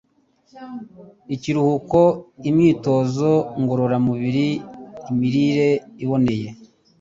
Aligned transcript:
ikiruhuko, 1.35 1.99
imyitozo 2.49 3.31
ngororamubiri, 3.61 4.47
imirire 5.09 5.69
iboneye, 6.03 6.49